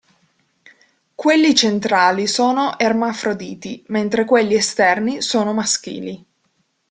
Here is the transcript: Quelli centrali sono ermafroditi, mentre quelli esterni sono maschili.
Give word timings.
Quelli 1.13 1.53
centrali 1.53 2.25
sono 2.25 2.79
ermafroditi, 2.79 3.83
mentre 3.89 4.25
quelli 4.25 4.55
esterni 4.55 5.21
sono 5.21 5.53
maschili. 5.53 6.25